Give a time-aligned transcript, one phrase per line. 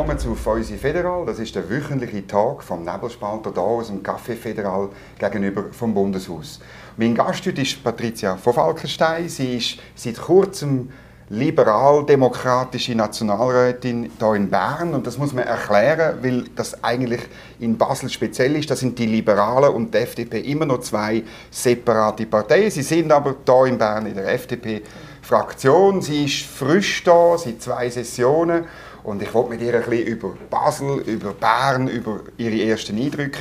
[0.00, 1.26] willkommen zu Feusi Federal.
[1.26, 4.88] Das ist der wöchentliche Tag vom Nebelspalter hier aus dem Café Federal
[5.18, 6.58] gegenüber vom Bundeshaus.
[6.96, 9.28] Mein Gast heute ist Patricia von Falkenstein.
[9.28, 10.88] Sie ist seit kurzem
[11.28, 14.94] liberal-demokratische Nationalrätin hier in Bern.
[14.94, 17.20] Und das muss man erklären, weil das eigentlich
[17.58, 18.70] in Basel speziell ist.
[18.70, 22.70] Da sind die Liberalen und die FDP immer noch zwei separate Parteien.
[22.70, 26.00] Sie sind aber hier in Bern in der FDP-Fraktion.
[26.00, 28.64] Sie ist frisch da, seit zwei Sessionen.
[29.10, 33.40] Und ich wollte mit ihr ein bisschen über Basel, über Bern, über ihre ersten Eindrücke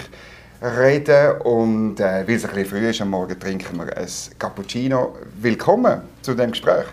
[0.64, 1.42] reden.
[1.42, 4.08] Und äh, weil es ein bisschen früh ist am Morgen, trinken wir ein
[4.40, 5.16] Cappuccino.
[5.40, 6.86] Willkommen zu dem Gespräch.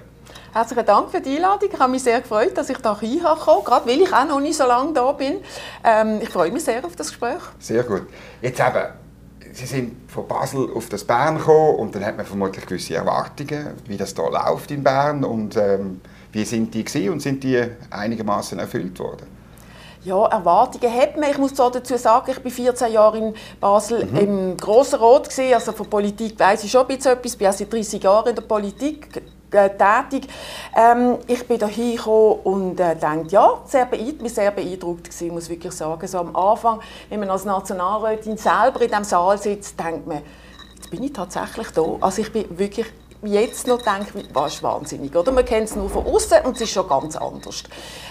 [0.53, 1.71] Herzlichen Dank für die Einladung.
[1.73, 2.85] Ich habe mich sehr gefreut, dass ich hier
[3.25, 5.37] reinkomme, gerade weil ich auch noch nicht so lange da bin.
[5.83, 7.41] Ähm, ich freue mich sehr auf das Gespräch.
[7.59, 8.03] Sehr gut.
[8.43, 8.89] Jetzt eben,
[9.53, 13.75] Sie sind von Basel auf das Bern gekommen und dann hat man vermutlich gewisse Erwartungen,
[13.87, 16.01] wie das hier läuft in Bern und ähm,
[16.33, 19.27] wie sind die gewesen und sind die einigermaßen erfüllt worden?
[20.05, 21.31] Ja, Erwartungen hat man.
[21.31, 24.17] Ich muss dazu sagen, ich war 14 Jahre in Basel mhm.
[24.17, 27.33] im Grossen Rot, also von Politik weiß ich schon ein bisschen etwas.
[27.33, 29.23] Ich bin auch seit 30 Jahren in der Politik
[29.57, 30.29] äh, tätig.
[30.77, 35.49] Ähm, ich bin da hingekommen und äh, dachte, ja, sehr beeindruckt, sehr beeindruckt gewesen, muss
[35.49, 36.07] wirklich sagen.
[36.07, 40.23] So am Anfang, wenn man als Nationalrätin selber in diesem Saal sitzt, denkt man,
[40.75, 41.85] jetzt bin ich tatsächlich da.
[42.01, 42.87] Also ich bin wirklich
[43.23, 45.15] jetzt noch denke, was ist wahnsinnig.
[45.15, 45.33] Oder?
[45.33, 47.65] Man kennt es nur von außen und es ist schon ganz anders.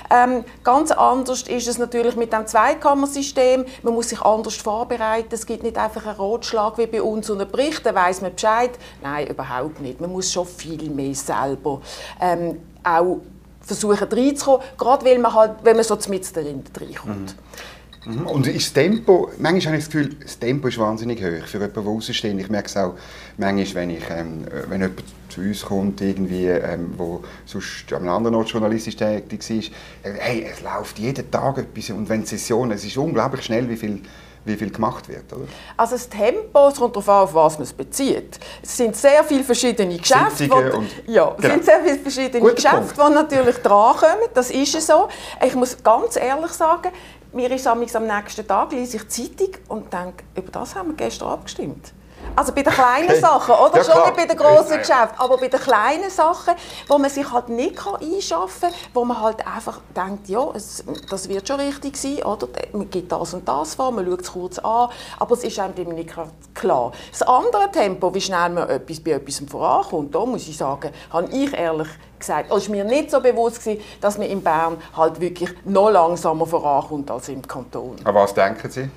[0.10, 3.66] Ähm, ganz anders ist es natürlich mit dem Zweikammersystem.
[3.84, 5.34] Man muss sich anders vorbereiten.
[5.34, 8.34] Es gibt nicht einfach einen Rotschlag wie bei uns und einen Bericht, dann weiss man
[8.34, 8.72] Bescheid.
[9.02, 10.00] Nein, überhaupt nicht.
[10.02, 11.82] Man muss schon viel mehr selber
[12.22, 13.20] ähm, auch
[13.62, 17.36] versuchen reinzukommen, gerade weil man, halt, wenn man so mit drin reinkommt.
[17.36, 17.75] Mhm.
[18.06, 18.28] Mhm.
[18.28, 21.58] Und ist das Tempo, manchmal habe ich das Gefühl, das Tempo ist wahnsinnig hoch für
[21.58, 22.40] jemanden, der raussteht.
[22.40, 22.94] Ich merke es auch
[23.38, 28.10] manchmal, wenn, ich, ähm, wenn jemand zu uns kommt, irgendwie, ähm, wo sonst an einem
[28.10, 29.72] anderen Ort journalistisch tätig
[30.04, 33.68] war, hey, es läuft jeden Tag etwas und wenn die Session, es ist unglaublich schnell,
[33.70, 34.02] wie viel
[34.46, 35.32] wie viel gemacht wird.
[35.34, 35.46] Oder?
[35.76, 38.40] Also das Tempo, es kommt darauf an, auf was man es bezieht.
[38.62, 41.54] Es sind sehr viele verschiedene Geschäfte, die, ja, es genau.
[41.54, 44.30] sind sehr viele verschiedene Guter Geschäfte, die natürlich drankommen.
[44.34, 45.10] Das ist so.
[45.46, 46.92] Ich muss ganz ehrlich sagen,
[47.36, 50.96] mir ist am nächsten Tag lese ich die Zeitung und denke, über das haben wir
[50.96, 51.94] gestern abgestimmt.
[52.36, 53.20] Also bei den kleinen okay.
[53.20, 53.78] Sachen, oder?
[53.78, 56.56] Ja, Schon nicht bei den grossen Geschäften, aber bei den kleinen Sachen,
[56.88, 61.30] wo man sich halt nicht einschaffen kann, wo man halt einfach denkt, ja, es, das
[61.30, 62.48] wird schon richtig sein, oder?
[62.74, 65.90] Man gibt das und das vor, man schaut es kurz an, aber es ist einem
[65.90, 66.14] nicht
[66.54, 66.92] klar.
[67.12, 71.30] Das andere Tempo, wie schnell man etwas bei etwas vorankommt, da muss ich sagen, habe
[71.32, 71.88] ich ehrlich
[72.20, 75.90] gesagt, es war mir nicht so bewusst, gewesen, dass man in Bern halt wirklich noch
[75.90, 77.96] langsamer vorankommt als im Kanton.
[78.04, 78.90] An was denken Sie?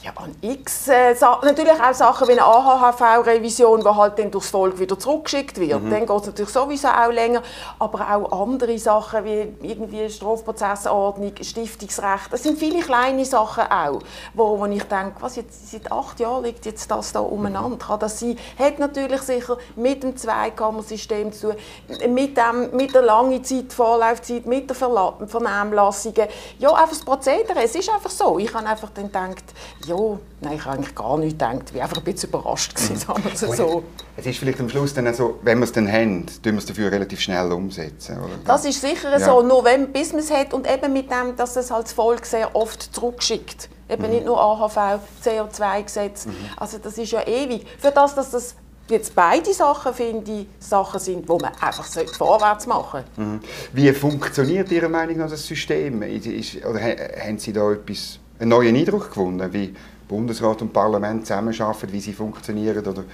[0.00, 4.78] Ja, an x äh, natürlich auch Sachen wie eine AHV-Revision, die halt dann durchs Volk
[4.78, 5.82] wieder zurückgeschickt wird.
[5.82, 5.90] Mhm.
[5.90, 7.42] Dann geht es natürlich sowieso auch länger.
[7.80, 12.32] Aber auch andere Sachen wie irgendwie Strafprozessordnung, Stiftungsrecht.
[12.32, 13.98] Das sind viele kleine Sachen auch,
[14.34, 17.76] wo, wo ich denke, was jetzt, seit acht Jahren liegt jetzt das da umeinander.
[17.78, 18.38] Kann das sein?
[18.56, 24.46] Hat natürlich sicher mit dem Zweikammersystem zu tun, mit, dem, mit der langen Zeit, Vorlaufzeit,
[24.46, 26.14] mit der Vernehmlassung.
[26.60, 27.64] Ja, einfach das Prozedere.
[27.64, 28.38] Es ist einfach so.
[28.38, 29.44] Ich habe einfach dann gedacht,
[29.88, 31.62] ja, nein, ich habe eigentlich gar nicht gedacht.
[31.70, 32.98] Ich war einfach ein bisschen überrascht, gewesen, mhm.
[32.98, 33.82] sagen wir so.
[34.16, 36.66] Es ist vielleicht am Schluss dann so, wenn wir es dann haben, tun wir es
[36.66, 38.18] dafür relativ schnell umsetzen.
[38.18, 38.34] Oder?
[38.44, 39.20] Das ist sicher ja.
[39.20, 41.92] so, nur wenn bis man es hat und eben mit dem, dass es halt das
[41.92, 43.68] Volk sehr oft zurückschickt.
[43.88, 44.10] Eben mhm.
[44.10, 46.26] nicht nur AHV, CO2-Gesetz.
[46.26, 46.32] Mhm.
[46.56, 47.66] Also das ist ja ewig.
[47.78, 48.54] Für das, dass das
[48.90, 53.30] jetzt beide Sachen, finde ich, Sachen sind, wo man einfach vorwärts machen sollte.
[53.30, 53.40] Mhm.
[53.72, 56.02] Wie funktioniert Ihrer Meinung nach das System?
[56.02, 59.74] Ist, oder haben Sie da etwas einen neuen Eindruck gewonnen, wie
[60.06, 62.86] Bundesrat und Parlament zusammenarbeiten, wie sie funktionieren?
[62.86, 63.04] Oder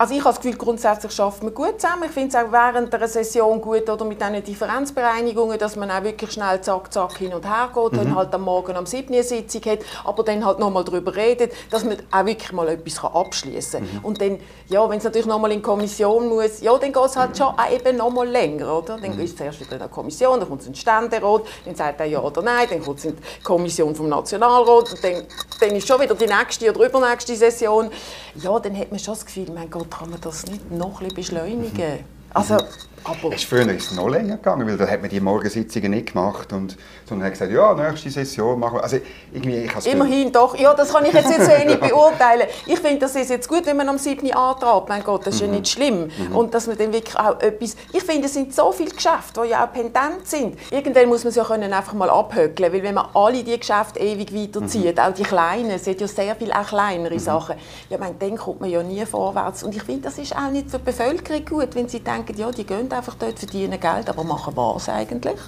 [0.00, 2.04] also ich habe das Gefühl, grundsätzlich arbeiten wir gut zusammen.
[2.04, 6.04] Ich finde es auch während der Session gut oder mit diesen Differenzbereinigungen, dass man auch
[6.04, 7.96] wirklich schnell zack, zack hin und her geht, mhm.
[7.96, 9.12] dann halt am Morgen am 7.
[9.12, 13.04] eine Sitzung hat, aber dann halt nochmal darüber redet, dass man auch wirklich mal etwas
[13.04, 13.98] abschließen kann.
[13.98, 14.04] Mhm.
[14.04, 14.38] Und dann,
[14.68, 17.34] ja, wenn es natürlich nochmal in die Kommission muss, ja, dann geht es halt mhm.
[17.34, 18.98] schon auch eben nochmal länger, oder?
[18.98, 19.20] Dann mhm.
[19.20, 21.98] ist es zuerst wieder in der Kommission, dann kommt es in den Ständerat, dann sagt
[21.98, 25.24] er ja oder nein, dann kommt es in die Kommission vom Nationalrat und dann,
[25.58, 27.90] dann ist schon wieder die nächste oder übernächste Session.
[28.40, 31.08] Ja, dann hat man schon das Gefühl, mein Gott, kann man das nicht noch ein
[31.08, 32.04] bisschen beschleunigen?
[32.32, 32.56] Also,
[33.04, 36.12] aber es früher ist es noch länger gegangen, weil da hat man die Morgensitzungen nicht
[36.12, 38.82] gemacht und sondern hat gesagt, ja, nächste Session machen wir.
[38.82, 38.98] Also
[39.32, 40.56] irgendwie, ich Immerhin doch.
[40.58, 42.46] Ja, das kann ich jetzt nicht so wenig beurteilen.
[42.66, 44.30] Ich finde, das ist jetzt gut, wenn man am 7.
[44.32, 44.88] antragt.
[44.88, 45.46] Mein Gott, das ist mhm.
[45.48, 46.10] ja nicht schlimm.
[46.18, 46.36] Mhm.
[46.36, 47.76] Und dass man dann wirklich auch etwas...
[47.92, 50.58] Ich finde, es sind so viele Geschäfte, die ja auch pendent sind.
[50.70, 54.00] Irgendwann muss man es ja können einfach mal abhökeln, weil wenn man alle diese Geschäfte
[54.00, 55.02] ewig weiterzieht, mhm.
[55.02, 57.18] auch die kleinen, es sind ja sehr viele auch kleinere mhm.
[57.18, 57.56] Sachen,
[57.88, 59.62] ja, mein, dann kommt man ja nie vorwärts.
[59.62, 62.50] Und ich finde, das ist auch nicht für die Bevölkerung gut, wenn sie denken, ja,
[62.50, 65.38] die gehen einfach dort, verdienen Geld, aber machen was eigentlich?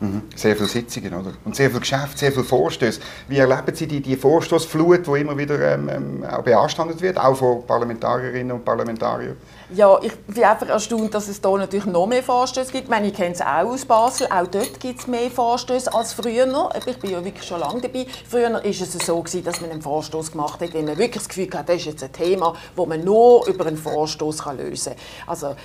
[0.00, 0.22] Mhm.
[0.34, 1.32] Sehr viele Sitzungen, oder?
[1.44, 3.00] Und sehr viel Geschäft, sehr viele Vorstöße.
[3.28, 7.34] Wie erleben Sie die, die Vorstoßflut, die immer wieder ähm, ähm, auch beanstandet wird, auch
[7.34, 9.36] von Parlamentarierinnen und Parlamentariern?
[9.70, 12.84] Ja, ich bin einfach erstaunt, dass es hier natürlich noch mehr Vorstöße gibt.
[12.84, 14.26] Ich, meine, ich kenne es auch aus Basel.
[14.30, 16.70] Auch dort gibt es mehr Vorstöße als früher.
[16.86, 18.06] Ich bin ja wirklich schon lange dabei.
[18.28, 21.28] Früher war es so, gewesen, dass man einen Vorstoß gemacht hat, wenn man wirklich das
[21.28, 25.02] Gefühl hat, das ist jetzt ein Thema, das man nur über einen Vorstoß lösen kann.
[25.26, 25.56] Also,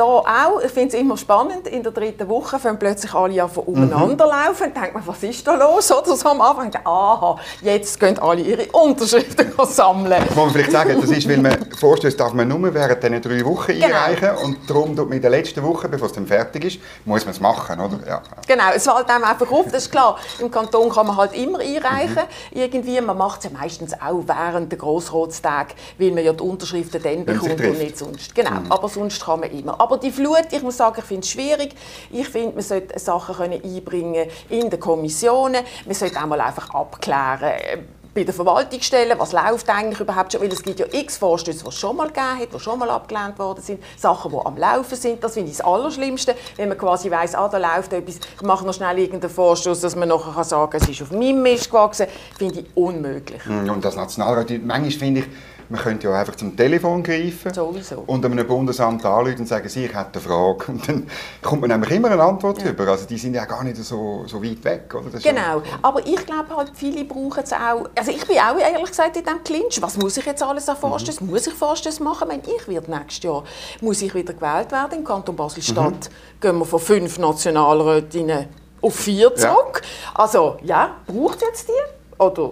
[0.00, 3.50] da auch, ich finde es immer spannend, in der dritten Woche fangen plötzlich alle an
[3.50, 4.30] umeinander mhm.
[4.30, 4.72] laufen.
[4.74, 5.92] Denkt man, was ist da los?
[5.98, 10.22] Oder so am Anfang, aha, jetzt gehen alle ihre Unterschriften sammeln.
[10.28, 13.44] Muss man vielleicht sagen, das ist, weil man Vorstöße darf man nur während diesen drei
[13.44, 13.86] Wochen genau.
[13.86, 17.24] einreichen und darum tut man in der letzten Woche, bevor es dann fertig ist, muss
[17.26, 17.98] man es machen, oder?
[18.06, 18.22] Ja.
[18.46, 20.16] Genau, es fällt einem einfach auf, das ist klar.
[20.38, 22.60] Im Kanton kann man halt immer einreichen, mhm.
[22.60, 23.00] irgendwie.
[23.02, 27.26] Man macht es ja meistens auch während der Grossratstage, weil man ja die Unterschriften dann
[27.26, 28.34] bekommt und nicht sonst.
[28.34, 28.72] Genau, mhm.
[28.72, 29.78] aber sonst kann man immer.
[29.78, 31.74] Aber die Flut, ich muss sagen, ich finde es schwierig.
[32.10, 35.64] Ich finde, man sollte Sachen können einbringen in den Kommissionen.
[35.86, 37.78] Man sollte auch mal einfach abklären, äh,
[38.12, 41.68] bei den Verwaltungsstellen, was läuft eigentlich überhaupt schon, weil es gibt ja x Vorstöße, die
[41.68, 44.96] es schon mal gegeben hat, die schon mal abgelehnt worden sind, Sachen, die am Laufen
[44.96, 48.42] sind, das finde ich das Allerschlimmste, wenn man quasi weiss, ah, da läuft etwas, ich
[48.42, 51.70] mache noch schnell irgendeinen Vorstoß, dass man nachher sagen kann, es ist auf meinem Mist
[51.70, 53.46] gewachsen, finde ich unmöglich.
[53.46, 55.26] Und das Nationalrat, manchmal finde ich,
[55.70, 58.02] man könnte ja einfach zum Telefon greifen Sowieso.
[58.06, 60.72] und einem Bundesamt anrufen und sagen, Sie, ich hätte eine Frage.
[60.72, 61.06] Und dann
[61.42, 62.70] kommt man nämlich immer eine Antwort ja.
[62.70, 62.88] über.
[62.88, 64.92] Also die sind ja gar nicht so, so weit weg.
[64.94, 65.18] Oder?
[65.18, 65.62] genau, ja.
[65.80, 67.88] aber ich glaube halt, viele brauchen es auch.
[67.94, 69.80] Also ich bin auch ehrlich gesagt in diesem Clinch.
[69.80, 71.24] Was muss ich jetzt alles an Vorstößen?
[71.24, 71.32] Mhm.
[71.32, 72.28] Muss ich Vorstöße machen?
[72.28, 73.44] Wenn ich werde nächstes Jahr,
[73.80, 76.10] muss ich wieder gewählt werden im Kanton Basel-Stadt.
[76.10, 76.40] Mhm.
[76.40, 78.46] Gehen wir von fünf Nationalrätinnen
[78.82, 79.82] auf vier zurück.
[79.82, 80.20] Ja.
[80.20, 82.20] Also ja, braucht jetzt die?
[82.20, 82.50] Oder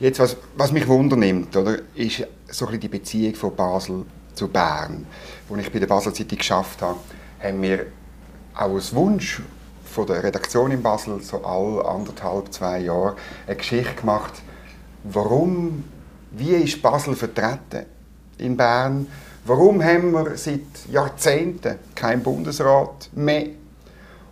[0.00, 4.04] Jetzt, was, was mich wundernimmt, oder, ist so ein die Beziehung von Basel
[4.34, 5.06] zu Bern.
[5.50, 6.98] Als ich bei der Basel Zeitung geschafft habe,
[7.40, 7.86] haben wir
[8.54, 9.42] auch als Wunsch
[9.84, 13.16] von der Redaktion in Basel so alle anderthalb, zwei Jahre
[13.46, 14.34] eine Geschichte gemacht,
[15.04, 15.84] warum,
[16.32, 17.86] wie ist Basel vertreten
[18.38, 19.06] in Bern,
[19.44, 20.60] warum haben wir seit
[20.90, 23.46] Jahrzehnten keinen Bundesrat mehr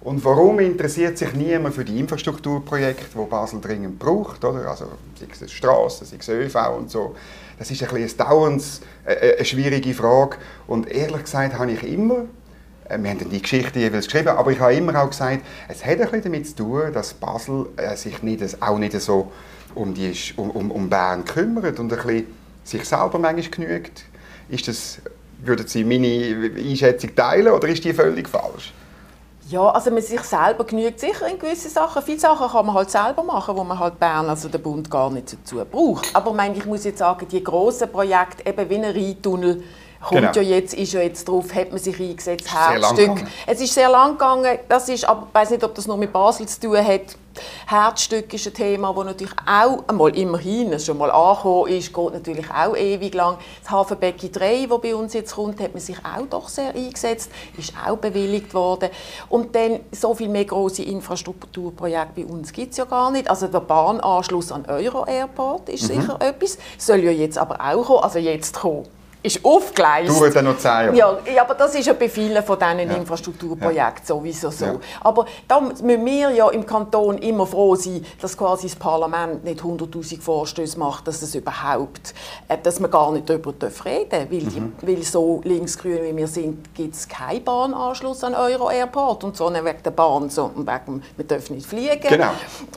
[0.03, 4.45] und warum interessiert sich niemand für die Infrastrukturprojekte, die Basel dringend braucht?
[4.45, 4.71] Oder?
[4.71, 4.87] Also,
[5.19, 7.17] sei es Straßen, sei es ÖV und so.
[7.59, 8.63] Das ist ein bisschen dauernd
[9.07, 10.37] äh, äh, eine schwierige Frage.
[10.67, 12.27] Und ehrlich gesagt habe ich immer,
[12.89, 15.93] äh, wir haben die Geschichte jeweils geschrieben, aber ich habe immer auch gesagt, es hat
[15.93, 19.33] ein bisschen damit zu tun, dass Basel sich nicht, auch nicht so
[19.75, 22.27] um, die, um, um Bern kümmert und ein
[22.65, 24.05] sich selber manchmal genügt.
[24.49, 24.99] Ist das,
[25.43, 28.73] würden Sie meine Einschätzung teilen oder ist die völlig falsch?
[29.49, 32.03] Ja, also man sich selber genügt sicher in gewissen Sachen.
[32.03, 35.09] Viele Sachen kann man halt selber machen, wo man halt Bern, also der Bund, gar
[35.11, 36.15] nicht dazu braucht.
[36.15, 39.63] Aber ich, meine, ich muss jetzt sagen, die grossen Projekte, eben wie ein Rheintunnel,
[40.01, 40.33] kommt genau.
[40.33, 43.25] ja jetzt, ist ja jetzt drauf, hat man sich eingesetzt, Herzstück.
[43.47, 46.13] Es ist sehr lang gegangen, das ist, aber ich weiß nicht, ob das noch mit
[46.13, 47.17] Basel zu tun hat.
[47.67, 52.51] Herzstück ist ein Thema, das natürlich auch einmal immerhin schon mal angekommen ist, geht natürlich
[52.51, 53.39] auch ewig lang.
[53.63, 57.31] Das Hafenbecken 3, das bei uns jetzt kommt, hat man sich auch doch sehr eingesetzt,
[57.57, 58.91] ist auch bewilligt worden.
[59.29, 63.29] Und dann so viel mehr große Infrastrukturprojekte bei uns gibt es ja gar nicht.
[63.29, 66.01] Also der Bahnanschluss an Euro Airport ist mhm.
[66.01, 68.87] sicher etwas, soll ja jetzt aber auch kommen, also jetzt kommen
[69.23, 70.17] ist aufgeleistet.
[70.17, 71.19] Dauert dann noch zehn Jahre.
[71.35, 72.97] Ja, aber das ist ja bei vielen von diesen ja.
[72.97, 74.65] Infrastrukturprojekten sowieso so.
[74.65, 74.77] Ja.
[75.01, 79.61] Aber da müssen wir ja im Kanton immer froh sein, dass quasi das Parlament nicht
[79.61, 82.15] 100'000 Vorstöße macht, dass es überhaupt,
[82.49, 83.53] äh, dass man gar nicht darüber
[83.85, 84.31] reden darf.
[84.31, 84.73] Weil, mhm.
[84.83, 89.51] weil so linksgrün wie wir sind, gibt es keinen Bahnanschluss an Euro Airport und so
[89.51, 92.09] nicht wegen der Bahn, sondern wegen, wir dürfen nicht fliegen.
[92.09, 92.31] Genau.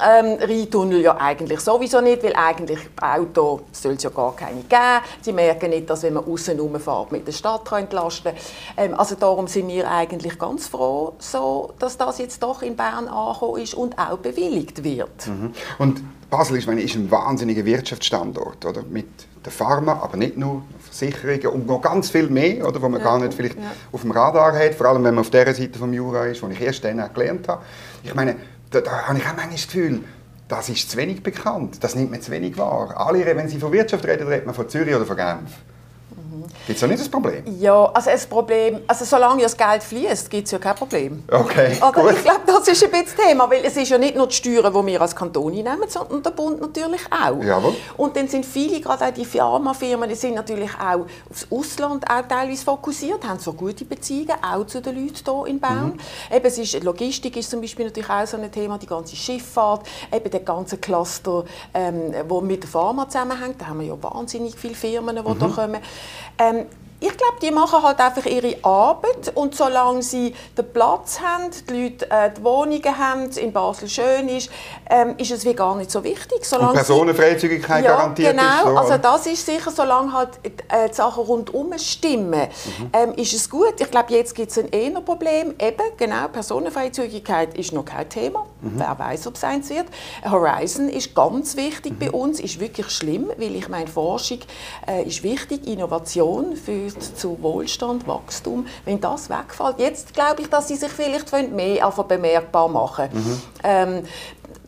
[0.04, 4.82] Ähm, Rheintunnel ja eigentlich sowieso nicht, weil eigentlich Auto soll es ja gar keine geben.
[5.22, 8.34] Sie merken nicht, dass wenn man außen rumfährt, mit der Stadt entlasten
[8.78, 13.08] ähm, Also darum sind wir eigentlich ganz froh, so, dass das jetzt doch in Bern
[13.08, 15.28] angekommen ist und auch bewilligt wird.
[15.28, 15.54] Mhm.
[15.78, 18.84] Und Basel ist, meine, ist ein wahnsinniger Wirtschaftsstandort, oder?
[18.84, 19.08] Mit
[19.44, 23.06] der Pharma, aber nicht nur Versicherungen und noch ganz viel mehr, oder, wo man ja,
[23.06, 23.72] gar nicht vielleicht ja.
[23.92, 26.48] auf dem Radar hat, vor allem wenn man auf der Seite vom Jura ist, wo
[26.50, 27.64] ich erst dann gelernt habe.
[28.04, 28.36] Ich meine,
[28.70, 30.04] da, da habe ich auch manchmal das Gefühl,
[30.48, 32.96] das ist zu wenig bekannt, das nimmt man zu wenig wahr.
[32.98, 35.52] Alle, wenn sie von Wirtschaft reden, redet man von Zürich oder von Genf.
[36.18, 36.29] Mm.
[36.68, 37.44] Gibt es da nicht das Problem?
[37.60, 41.24] Ja, also das Problem, also solange das Geld fließt, gibt es ja kein Problem.
[41.32, 42.14] Okay, Aber gut.
[42.14, 44.36] ich glaube, das ist ein bisschen das Thema, weil es ist ja nicht nur die
[44.36, 47.44] Steuern, die wir als Kanton einnehmen, sondern der Bund natürlich auch.
[47.44, 47.76] Jawohl.
[47.98, 52.28] Und dann sind viele, gerade auch die Pharmafirmen, die sind natürlich auch aufs Ausland auch
[52.28, 55.94] teilweise fokussiert, haben so gute Beziehungen, auch zu den Leuten hier in Bern.
[55.94, 56.36] Mhm.
[56.36, 59.86] Eben, es ist, Logistik ist zum Beispiel natürlich auch so ein Thema, die ganze Schifffahrt,
[60.12, 64.56] eben der ganze Cluster, ähm, wo mit der Pharma zusammenhängt, da haben wir ja wahnsinnig
[64.56, 65.40] viele Firmen, die mhm.
[65.40, 65.82] da kommen.
[66.38, 66.66] Ähm,
[67.02, 71.84] ich glaube, die machen halt einfach ihre Arbeit und solange sie den Platz haben, die
[71.84, 74.50] Leute äh, die Wohnungen haben, in Basel schön ist,
[74.90, 76.44] ähm, ist es wie gar nicht so wichtig.
[76.44, 78.64] Solange und Personenfreizügigkeit ja, garantiert genau, ist.
[78.64, 78.78] So.
[78.78, 82.90] also das ist sicher, solange halt äh, die Sachen rundum stimmen, mhm.
[82.92, 83.76] ähm, ist es gut.
[83.80, 85.56] Ich glaube, jetzt gibt es ein eher Problem.
[85.58, 88.46] Eben, genau, Personenfreizügigkeit ist noch kein Thema.
[88.62, 88.74] Mhm.
[88.76, 89.86] Wer weiß, ob es eins wird.
[90.30, 92.00] Horizon ist ganz wichtig mhm.
[92.00, 94.40] bei uns, ist wirklich schlimm, weil ich meine, Forschung
[94.86, 98.66] äh, ist wichtig, Innovation für führt zu Wohlstand, Wachstum.
[98.86, 103.42] Wenn das wegfällt, jetzt glaube ich, dass sie sich vielleicht mehr bemerkbar machen mhm.
[103.64, 104.04] ähm,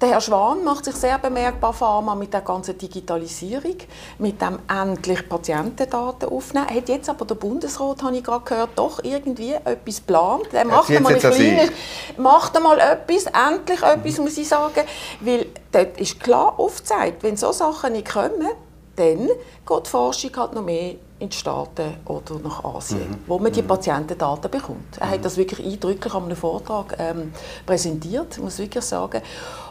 [0.02, 3.76] der Herr Schwan macht sich sehr bemerkbar Pharma mit der ganzen Digitalisierung,
[4.18, 6.68] mit dem endlich Patientendaten aufnehmen.
[6.68, 10.48] Hat jetzt aber der Bundesrat, habe ich gerade gehört, doch irgendwie etwas geplant.
[10.54, 11.72] Er macht einmal, ein kleines,
[12.18, 14.82] macht einmal etwas, endlich etwas, muss ich sagen,
[15.20, 18.50] weil dort ist klar aufgezeigt, wenn so Sachen nicht kommen,
[18.96, 23.24] dann geht die Forschung halt noch mehr in die Staaten oder nach Asien, mhm.
[23.28, 23.68] wo man die mhm.
[23.68, 24.98] Patientendaten bekommt.
[25.00, 25.12] Er mhm.
[25.12, 27.32] hat das wirklich eindrücklich an einem Vortrag ähm,
[27.66, 29.22] präsentiert, muss ich wirklich sagen.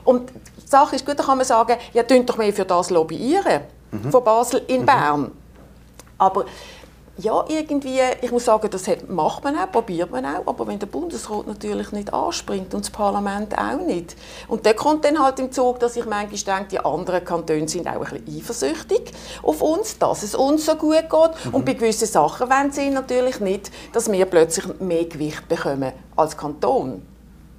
[0.04, 3.62] Und die Sache ist gut, da kann man sagen, ja, doch mehr für das lobbyieren,
[3.90, 4.10] mhm.
[4.12, 4.86] von Basel in mhm.
[4.86, 5.30] Bern.
[6.18, 6.44] Aber
[7.22, 10.86] ja, irgendwie, ich muss sagen, das macht man auch, probiert man auch, aber wenn der
[10.86, 14.16] Bundesrat natürlich nicht anspringt und das Parlament auch nicht.
[14.48, 17.86] Und der kommt dann halt im Zug, dass ich manchmal denke, die anderen Kantone sind
[17.86, 19.12] auch ein bisschen eifersüchtig
[19.42, 21.44] auf uns, dass es uns so gut geht.
[21.44, 21.54] Mhm.
[21.54, 26.36] Und bei gewissen Sachen wollen sie natürlich nicht, dass wir plötzlich mehr Gewicht bekommen als
[26.36, 27.02] Kanton.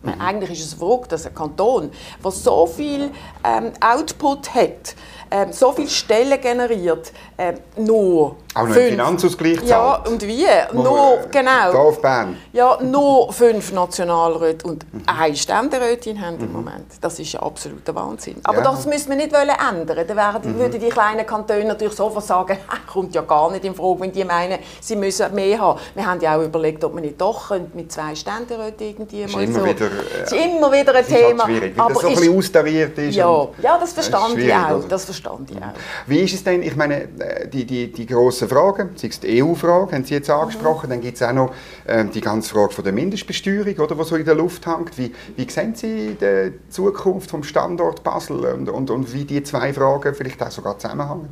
[0.03, 0.19] Mhm.
[0.19, 1.91] Eigentlich ist es verrückt, dass ein Kanton,
[2.23, 3.11] der so viel
[3.43, 4.95] ähm, Output hat,
[5.29, 8.89] ähm, so viele Stellen generiert, ähm, nur auch noch fünf.
[8.89, 9.69] Finanzausgleich zahlt.
[9.69, 10.45] Ja, und wie?
[10.71, 11.71] Wo, nur, genau.
[11.71, 12.37] auf Bern.
[12.51, 15.03] Ja, nur fünf Nationalräte und mhm.
[15.05, 16.43] eine Ständerätin haben mhm.
[16.43, 16.85] im Moment.
[16.99, 18.37] Das ist ja absoluter Wahnsinn.
[18.43, 18.63] Aber ja.
[18.63, 20.05] das müssen wir nicht ändern.
[20.07, 20.59] Dann werden, mhm.
[20.59, 22.57] würden die kleinen Kantone natürlich sofort sagen,
[22.91, 25.79] kommt ja gar nicht in Frage, wenn die meinen, sie müssen mehr haben.
[25.95, 29.59] Wir haben ja auch überlegt, ob man nicht doch mit zwei Ständeräten irgendwie mal immer
[29.59, 29.65] so...
[29.65, 31.43] Wieder, äh, ist immer wieder ein Thema.
[31.43, 33.15] Halt schwierig, weil aber das so ein bisschen austariert ist.
[33.15, 34.83] Ja, ja das verstand ich auch.
[34.87, 35.73] Das verstand ich auch.
[36.05, 38.05] Wie ist es denn, ich meine, äh, die, die, die
[38.47, 40.91] grossen Fragen, sei es die EU-Frage, haben Sie jetzt angesprochen, mhm.
[40.91, 41.53] dann gibt es auch noch
[41.85, 44.97] äh, die ganze Frage von der Mindestbesteuerung, oder, die so in der Luft hängt.
[44.97, 49.73] Wie, wie sehen Sie die Zukunft vom Standort Basel und, und, und wie die zwei
[49.73, 51.29] Fragen vielleicht auch sogar zusammenhängen?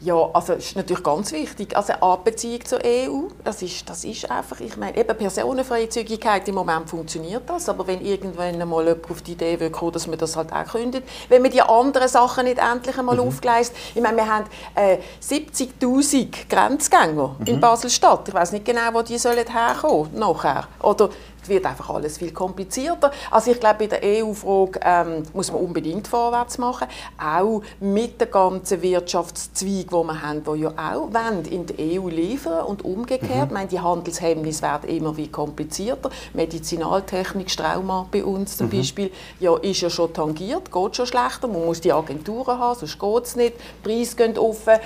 [0.00, 1.74] Ja, also es ist natürlich ganz wichtig.
[1.74, 6.90] Also Anbeziehung zur EU, das ist, das ist einfach, ich meine, eben Personenfreizügigkeit, im Moment
[6.90, 10.36] funktioniert das, aber wenn irgendwann einmal jemand auf die Idee wird kommen, dass man das
[10.36, 13.28] halt auch kündet, wenn man die anderen Sachen nicht endlich einmal mhm.
[13.28, 17.46] aufgleist, ich meine, wir haben äh, 70'000 Grenzgänger mhm.
[17.46, 21.08] in Basel-Stadt, ich weiß nicht genau, wo die sollen herkommen nachher, oder
[21.44, 23.10] wird einfach alles viel komplizierter.
[23.30, 26.88] Also ich glaube, bei der EU-Frage ähm, muss man unbedingt vorwärts machen,
[27.22, 32.08] auch mit den ganzen Wirtschaftszweigen, die wir haben, die ja auch wollen, in die EU
[32.08, 33.30] liefern und umgekehrt.
[33.30, 33.46] Mhm.
[33.46, 36.10] Ich meine, die Handelshemmnisse werden immer wie komplizierter.
[36.34, 38.78] Medizinaltechnik, Strauma bei uns zum mhm.
[38.78, 41.48] Beispiel, ja, ist ja schon tangiert, geht schon schlechter.
[41.48, 43.54] Man muss die Agenturen haben, sonst geht es nicht.
[43.84, 44.78] Die Preise gehen offen,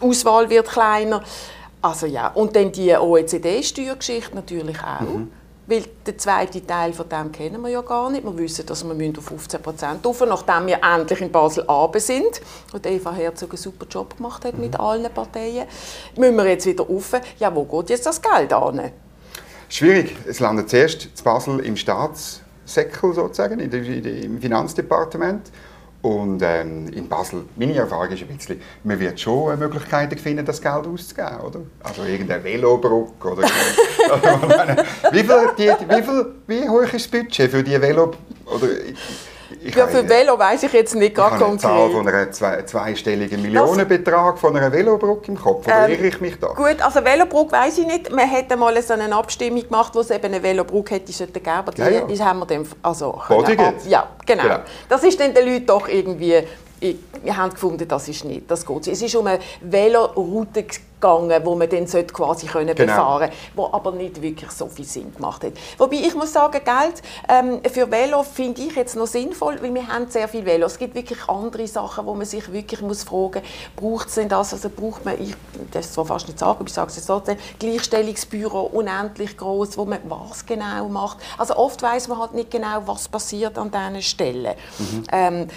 [0.00, 1.22] die Auswahl wird kleiner.
[1.80, 5.00] Also ja, und dann die OECD-Steuergeschichte natürlich auch.
[5.00, 5.32] Mhm.
[5.66, 8.24] Weil den zweiten Teil von dem kennen wir ja gar nicht.
[8.24, 12.40] Wir wissen, dass wir auf 15 Prozent rauf nachdem wir endlich in Basel abe sind
[12.72, 14.60] und Eva Herzog einen super Job gemacht hat mhm.
[14.60, 15.66] mit allen Parteien,
[16.16, 17.12] müssen wir jetzt wieder rauf.
[17.38, 18.90] Ja, wo geht jetzt das Geld an?
[19.68, 20.16] Schwierig.
[20.26, 25.50] Es landet zuerst in Basel im Staatssäckel sozusagen, im Finanzdepartement.
[26.02, 30.60] Und ähm, in Basel, meine Erfahrung ist ein bisschen, man wird schon Möglichkeiten finden, das
[30.60, 31.60] Geld auszugeben, oder?
[31.84, 33.42] Also irgendeine Velobrücke oder...
[35.12, 38.12] wie, viel, die, wie, viel, wie hoch ist das Budget für die Velo...
[38.46, 38.66] Oder,
[39.62, 41.60] ich ja, für Velo weiß ich jetzt nicht gerade konkret.
[41.60, 45.66] Ich habe eine Zahl von einem zwei, zweistelligen Millionenbetrag von einer Velobrücke im Kopf.
[45.66, 46.48] Oder ähm, irre ich mich da?
[46.48, 48.10] Gut, also Velobrücke weiß ich nicht.
[48.10, 51.72] Wir hätten mal so eine Abstimmung gemacht, wo es eben eine Velobrücke hätte geben aber
[51.72, 52.00] die, ja, ja.
[52.02, 53.44] die haben wir dann also ab,
[53.86, 54.42] Ja, genau.
[54.42, 54.58] genau.
[54.88, 56.42] Das ist dann den Leuten doch irgendwie
[57.22, 58.88] wir haben gefunden, das ist nicht, das geht.
[58.88, 60.64] Es ist um eine Veloroute
[61.02, 62.92] gegangen, wo man dann quasi können genau.
[62.92, 65.52] befahren wo aber nicht wirklich so viel Sinn gemacht hat.
[65.78, 69.86] Wobei ich muss sagen, Geld ähm, für Velo finde ich jetzt noch sinnvoll, weil wir
[69.86, 70.66] haben sehr viel Velo.
[70.66, 73.42] Es gibt wirklich andere Sachen, wo man sich wirklich muss fragen,
[73.76, 74.52] braucht es denn das?
[74.52, 75.34] Also braucht man, ich
[75.72, 79.98] das zwar fast nicht sagen, aber ich sage es trotzdem, Gleichstellungsbüro unendlich groß, wo man
[80.08, 81.18] was genau macht.
[81.36, 84.54] Also oft weiß man halt nicht genau, was passiert an diesen Stellen.
[84.78, 85.04] Mhm.
[85.10, 85.48] Ähm,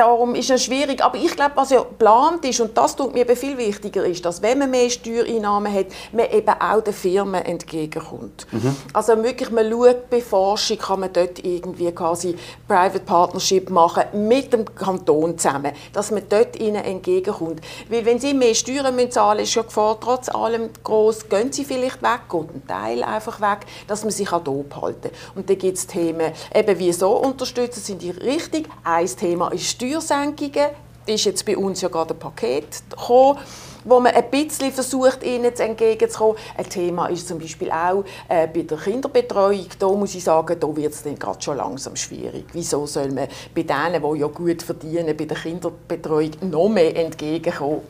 [0.00, 1.04] darum ist es schwierig.
[1.04, 4.40] Aber ich glaube, was ja geplant ist, und das tut mir viel wichtiger, ist, dass
[4.40, 8.46] wenn man mehr Steuereinnahmen hat, man eben auch den Firmen entgegenkommt.
[8.50, 8.74] Mhm.
[8.94, 12.34] Also wirklich, man schaut bei Forschung, kann man dort irgendwie quasi
[12.66, 17.60] Private Partnership machen mit dem Kanton zusammen, dass man dort ihnen entgegenkommt.
[17.88, 21.64] Weil wenn sie mehr Steuern müssen zahlen, ist ja Gefahr trotz allem groß, gehen sie
[21.64, 25.58] vielleicht weg, geht ein Teil einfach weg, dass man sich auch hier halten Und dann
[25.58, 28.68] gibt es Themen, eben wie so unterstützen, sind die richtig.
[28.82, 30.68] Ein Thema ist Steuersenkungen.
[31.06, 33.38] Das ist jetzt bei uns ja gerade ein Paket gekommen
[33.82, 36.36] wo man ein bisschen versucht, ihnen entgegenzukommen.
[36.54, 39.68] Ein Thema ist zum Beispiel auch äh, bei der Kinderbetreuung.
[39.78, 42.44] Da muss ich sagen, da wird es dann gerade schon langsam schwierig.
[42.52, 47.80] Wieso soll man bei denen, die ja gut verdienen, bei der Kinderbetreuung noch mehr entgegenkommen?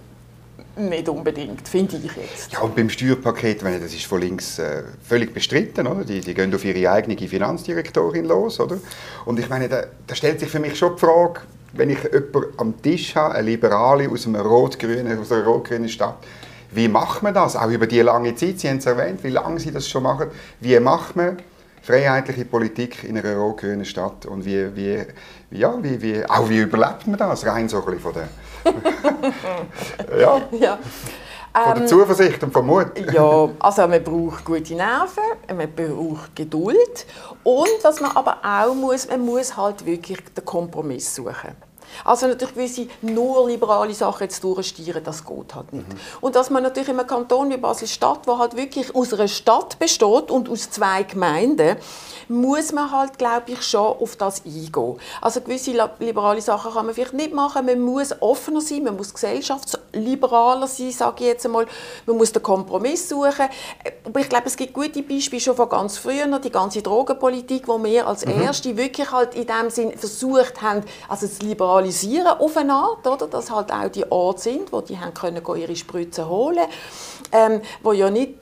[0.76, 2.52] Nicht unbedingt, finde ich jetzt.
[2.52, 6.04] Ja, und beim Steuerpaket, meine, das ist von links äh, völlig bestritten, oder?
[6.04, 8.78] Die, die gehen auf ihre eigene Finanzdirektorin los, oder?
[9.24, 11.40] Und ich meine, da, da stellt sich für mich schon die Frage,
[11.72, 16.16] wenn ich jemanden am Tisch habe, eine Liberale aus, einem rot-grünen, aus einer rot-grünen Stadt,
[16.72, 17.56] wie macht man das?
[17.56, 20.28] Auch über die lange Zeit, Sie haben es erwähnt, wie lange Sie das schon machen.
[20.60, 21.38] Wie macht man
[21.82, 24.26] freiheitliche Politik in einer rot-grünen Stadt?
[24.26, 25.02] Und wie, wie,
[25.50, 27.44] ja, wie, wie, auch wie überlebt man das?
[27.44, 28.28] Rein so ein bisschen von der...
[30.20, 30.40] ja.
[30.60, 30.78] ja.
[31.52, 32.92] Von der ähm, Zuversicht und vom Mut.
[33.12, 37.06] ja, also man braucht gute Nerven, man braucht Geduld
[37.42, 41.56] und was man aber auch muss, man muss halt wirklich den Kompromiss suchen.
[42.04, 45.88] Also natürlich sie nur liberale Sachen jetzt durchstieren, das geht halt nicht.
[45.88, 45.98] Mhm.
[46.20, 49.78] Und dass man natürlich in einem Kanton wie Basel-Stadt, wo halt wirklich aus einer Stadt
[49.78, 51.76] besteht und aus zwei Gemeinden,
[52.28, 54.96] muss man halt, glaube ich, schon auf das eingehen.
[55.20, 59.12] Also gewisse liberale Sachen kann man vielleicht nicht machen, man muss offener sein, man muss
[59.12, 61.66] gesellschaftsliberaler sein, sage ich jetzt einmal.
[62.06, 63.48] Man muss den Kompromiss suchen.
[64.04, 67.82] Aber ich glaube, es gibt gute Beispiele schon von ganz früher, die ganze Drogenpolitik, wo
[67.82, 68.42] wir als mhm.
[68.42, 71.42] Erste wirklich halt in dem Sinn versucht haben, also das
[71.80, 73.26] Liberalisieren auf eine Art, oder?
[73.26, 76.66] dass halt auch die Orte sind, wo die haben können ihre Spritzen holen,
[77.32, 78.34] ähm, wo ja nicht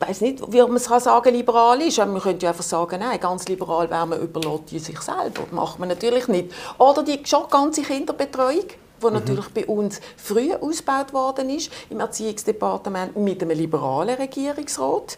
[0.00, 1.96] ich weiß nicht, wie man es sagen kann, liberal ist.
[1.98, 5.42] Man könnte ja einfach sagen, nein, ganz liberal wäre man überlässt sich selber.
[5.42, 6.52] Das macht man natürlich nicht.
[6.76, 8.66] Oder die schon ganze Kinderbetreuung
[9.00, 9.14] wo mhm.
[9.14, 15.16] natürlich bei uns früh ausgebaut worden ist, im Erziehungsdepartement mit einem liberalen Regierungsrat,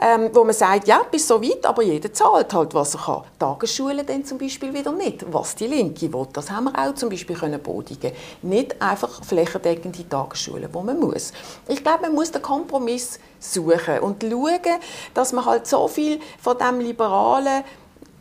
[0.00, 3.22] ähm, wo man sagt, ja, bis so weit, aber jeder zahlt halt, was er kann.
[3.38, 6.26] Tagesschulen dann zum Beispiel wieder nicht, was die Linke will.
[6.32, 8.12] Das haben wir auch zum Beispiel können bodigen.
[8.42, 11.32] Nicht einfach flächendeckende Tagesschulen, wo man muss.
[11.68, 14.80] Ich glaube, man muss den Kompromiss suchen und schauen,
[15.12, 17.64] dass man halt so viel von dem liberalen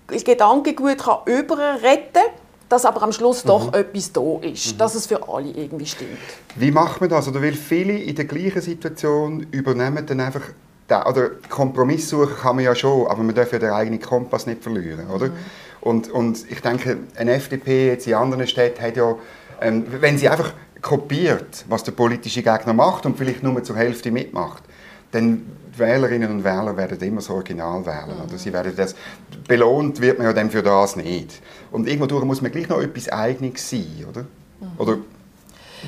[0.07, 2.42] Gedankengut kann überretten kann,
[2.73, 3.79] dass aber am Schluss doch mhm.
[3.79, 4.77] etwas da ist, mhm.
[4.79, 6.17] dass es für alle irgendwie stimmt.
[6.55, 7.27] Wie macht man das?
[7.27, 10.41] Oder weil viele in der gleichen Situation übernehmen dann einfach
[10.89, 14.47] den, oder Kompromiss suchen kann man ja schon, aber man darf ja den eigenen Kompass
[14.47, 15.27] nicht verlieren, oder?
[15.27, 15.33] Mhm.
[15.81, 19.15] Und, und ich denke, eine FDP jetzt in anderen Städten hat ja,
[19.61, 24.09] ähm, wenn sie einfach kopiert, was der politische Gegner macht und vielleicht nur zur Hälfte
[24.09, 24.63] mitmacht,
[25.13, 25.45] dann
[25.75, 28.21] Wählerinnen und Wähler werden immer das Original wählen.
[28.23, 28.95] Oder sie werden das,
[29.47, 31.41] belohnt wird man ja dann für das nicht.
[31.71, 34.21] Und irgendwo muss man gleich noch etwas Eigenes sein, oder?
[34.21, 34.71] Mhm.
[34.77, 34.97] oder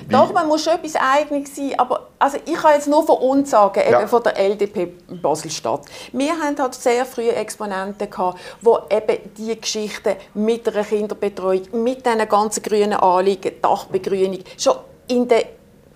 [0.01, 0.11] wie?
[0.11, 3.51] Doch, man muss schon etwas Eigenes sein, aber also ich kann jetzt nur von uns
[3.51, 4.07] sagen, eben ja.
[4.07, 4.87] von der LDP
[5.21, 5.85] Basel-Stadt.
[6.11, 12.05] Wir haben halt sehr früh Exponenten gehabt, die eben diese Geschichte mit einer Kinderbetreuung, mit
[12.05, 14.75] diesen ganzen grünen Anliegen, Dachbegrünung, schon
[15.07, 15.45] in der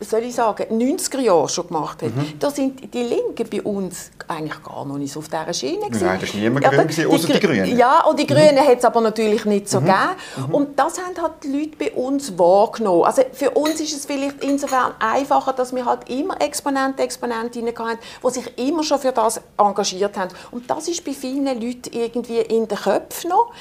[0.01, 2.39] soll ich sagen, 90er Jahre schon gemacht hat, mhm.
[2.39, 6.05] da sind die Linken bei uns eigentlich gar noch nicht so auf dieser Schiene gewesen.
[6.05, 7.77] Nein, das war niemand ja, grün, gewesen, außer die, die Grünen.
[7.77, 8.67] Ja, und die Grünen mhm.
[8.67, 9.85] hat es aber natürlich nicht so mhm.
[9.85, 10.47] gegeben.
[10.47, 10.55] Mhm.
[10.55, 13.03] Und das haben halt die Leute bei uns wahrgenommen.
[13.03, 17.99] Also für uns ist es vielleicht insofern einfacher, dass wir halt immer Exponenten, Exponentinnen hatten,
[18.23, 20.31] die sich immer schon für das engagiert haben.
[20.51, 23.51] Und das ist bei vielen Leuten irgendwie in den Köpfen noch.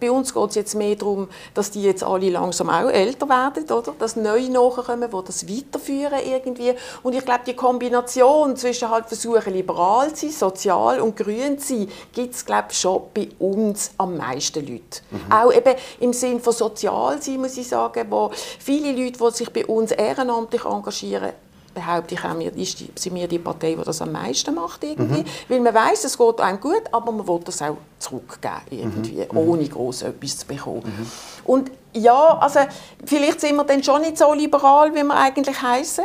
[0.00, 3.64] Bei uns geht es jetzt mehr darum, dass die jetzt alle langsam auch älter werden,
[3.70, 3.94] oder?
[3.98, 6.74] dass neue nachkommen, die das weiterführen führen irgendwie.
[7.02, 11.78] Und ich glaube, die Kombination zwischen halt versuchen, liberal zu sein, sozial und grün zu
[11.78, 15.00] sein, gibt es, glaube ich, schon bei uns am meisten Leute.
[15.10, 15.32] Mhm.
[15.32, 19.52] Auch eben im Sinn von sozial sein, muss ich sagen, wo viele Leute, die sich
[19.52, 21.32] bei uns ehrenamtlich engagieren,
[21.76, 25.20] behaupte ich auch, wir, sind wir die Partei, die das am meisten macht irgendwie.
[25.20, 25.26] Mhm.
[25.48, 29.36] Weil man weiß, es geht einem gut, aber man will das auch zurückgeben irgendwie, mhm.
[29.36, 30.82] ohne groß etwas zu bekommen.
[30.84, 31.10] Mhm.
[31.44, 32.60] Und ja, also
[33.04, 36.04] vielleicht sind wir dann schon nicht so liberal, wie wir eigentlich heißen.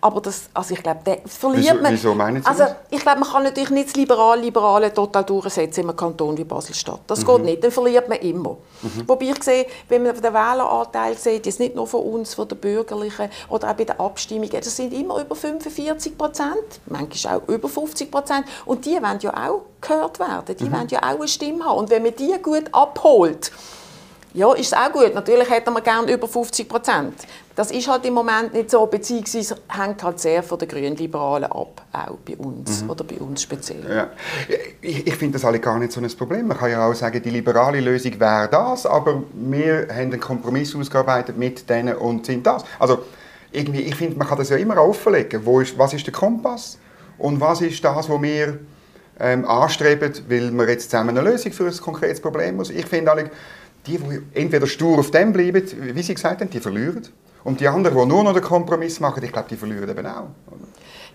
[0.00, 1.92] Aber das, also ich glaube, der verliert wieso, man.
[1.92, 5.88] Wieso meinen Sie also ich glaube, man kann natürlich nicht das Liberal-Liberale total durchsetzen in
[5.88, 7.00] einem Kanton wie Basel-Stadt.
[7.06, 7.26] Das mhm.
[7.26, 8.56] geht nicht, dann verliert man immer.
[8.82, 9.08] Mhm.
[9.08, 12.58] Wobei ich sehe, wenn man den Wähleranteil sieht, jetzt nicht nur von uns, von den
[12.58, 17.68] Bürgerlichen oder auch bei den Abstimmungen, das sind immer über 45 Prozent, manchmal auch über
[17.68, 18.44] 50 Prozent.
[18.64, 20.72] Und die wollen ja auch gehört werden, die mhm.
[20.72, 21.78] wollen ja auch eine Stimme haben.
[21.78, 23.50] Und wenn man die gut abholt,
[24.34, 25.14] Ja, ist auch gut.
[25.14, 27.14] Natürlich hätten wir gerne über 50 Prozent.
[27.56, 31.82] Das ist halt im Moment nicht so, beziehungsweise hängt halt sehr von den Grünliberalen ab,
[31.92, 32.90] auch bei uns, mhm.
[32.90, 33.84] oder bei uns speziell.
[33.88, 34.10] Ja.
[34.80, 36.46] Ich, ich finde das alle gar nicht so ein Problem.
[36.46, 40.76] Man kann ja auch sagen, die liberale Lösung wäre das, aber wir haben einen Kompromiss
[40.76, 42.64] ausgearbeitet mit denen und sind das.
[42.78, 43.00] Also
[43.50, 45.44] irgendwie, ich finde, man kann das ja immer offenlegen.
[45.44, 46.78] Wo ist, was ist der Kompass
[47.16, 48.58] und was ist das, was wir
[49.20, 52.70] ähm, anstreben, weil wir jetzt zusammen eine Lösung für ein konkretes Problem muss.
[52.70, 53.10] Ich finde
[53.86, 55.62] die, die entweder stur auf dem bleiben,
[55.94, 57.08] wie Sie gesagt haben, die verlieren.
[57.44, 60.28] Und die anderen, die nur noch den Kompromiss machen, ich glaube, die verlieren eben auch.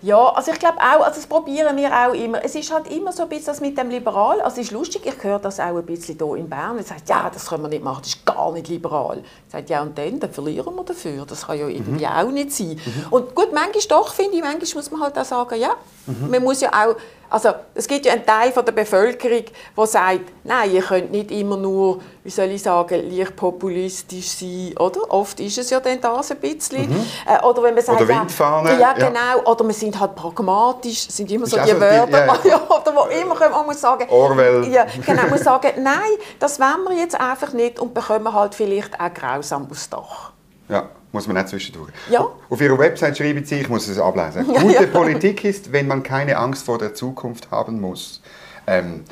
[0.04, 2.44] Ja, also ich glaube auch, also das probieren wir auch immer.
[2.44, 4.38] Es ist halt immer so ein bisschen das mit dem Liberal.
[4.42, 6.76] Also es ist lustig, ich höre das auch ein bisschen hier in Bern.
[6.78, 9.22] Es sagt, ja, das können wir nicht machen, das ist gar nicht liberal.
[9.46, 11.24] Ich sage, ja und dann, dann verlieren wir dafür.
[11.24, 12.10] Das kann ja irgendwie mhm.
[12.10, 12.78] auch nicht sein.
[12.84, 13.06] Mhm.
[13.12, 15.74] Und gut, manchmal doch, finde ich, manchmal muss man halt auch sagen, ja,
[16.06, 16.30] mhm.
[16.30, 16.96] man muss ja auch
[17.34, 19.42] also es gibt ja einen Teil von der Bevölkerung,
[19.76, 24.72] der sagt, nein, ihr könnt nicht immer nur, wie soll ich sagen, leicht populistisch sein,
[24.78, 25.00] oder?
[25.10, 26.88] Oft ist es ja dann das ein bisschen.
[26.88, 27.04] Mhm.
[27.26, 28.78] Äh, oder wenn man sagt, oder Windfahne.
[28.78, 29.08] Ja, genau.
[29.14, 29.46] Ja.
[29.46, 32.60] Oder wir sind halt pragmatisch, sind immer so die also Wörter, die, ja, ja.
[32.68, 34.68] oder wo immer man muss sagen, Orwell.
[34.68, 35.98] Ja, genau, man muss sagen, nein,
[36.38, 40.33] das wollen wir jetzt einfach nicht und bekommen halt vielleicht auch grausam aufs Dach.
[40.68, 41.92] Ja muss man nicht zwischendurch.
[42.10, 42.28] Ja.
[42.50, 44.86] Auf Ihrer Website schreiben Sie, ich muss es ablesen, ja, gute ja.
[44.86, 48.20] Politik ist, wenn man keine Angst vor der Zukunft haben muss.
[48.66, 49.04] Ähm,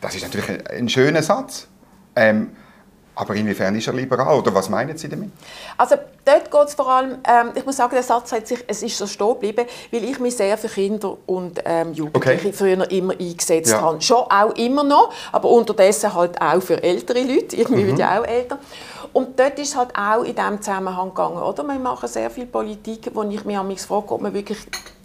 [0.00, 1.68] das ist natürlich ein, schöner Satz.
[2.16, 2.52] Ähm,
[3.14, 5.30] aber inwiefern ist er liberal oder was meinen Sie damit?
[5.76, 8.82] Also dort geht es vor allem, ähm, ich muss sagen, der Satz hat sich, es
[8.82, 12.52] ist so stehen geblieben, weil ich mich sehr für Kinder und ähm, Jugendliche okay.
[12.52, 13.80] früher immer eingesetzt ja.
[13.80, 14.00] habe.
[14.00, 17.88] Schon auch immer noch, aber unterdessen halt auch für ältere Leute, irgendwie mhm.
[17.88, 18.58] wird ja auch älter.
[19.12, 21.42] Und dort ist halt auch in diesem Zusammenhang gegangen.
[21.42, 21.64] Oder?
[21.64, 24.58] Wir machen sehr viel Politik, wo ich mich frage, ob man wirklich